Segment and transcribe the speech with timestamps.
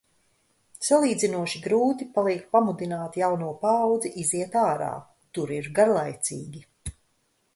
[0.85, 4.89] Salīdzinoši grūti paliek pamudināt jauno paaudzi iziet ārā.
[5.39, 6.63] Tur ir garlaicīgi.